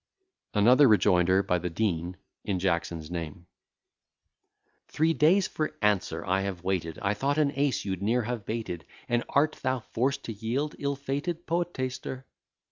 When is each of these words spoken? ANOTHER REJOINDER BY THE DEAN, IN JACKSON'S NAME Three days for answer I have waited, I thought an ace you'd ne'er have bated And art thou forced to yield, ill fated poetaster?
ANOTHER 0.55 0.87
REJOINDER 0.87 1.43
BY 1.43 1.59
THE 1.59 1.69
DEAN, 1.69 2.17
IN 2.43 2.57
JACKSON'S 2.57 3.11
NAME 3.11 3.45
Three 4.87 5.13
days 5.13 5.47
for 5.47 5.77
answer 5.83 6.25
I 6.25 6.41
have 6.41 6.63
waited, 6.63 6.97
I 7.03 7.13
thought 7.13 7.37
an 7.37 7.53
ace 7.55 7.85
you'd 7.85 8.01
ne'er 8.01 8.23
have 8.23 8.43
bated 8.43 8.83
And 9.07 9.23
art 9.29 9.59
thou 9.61 9.79
forced 9.81 10.23
to 10.23 10.33
yield, 10.33 10.75
ill 10.79 10.95
fated 10.95 11.45
poetaster? 11.45 12.25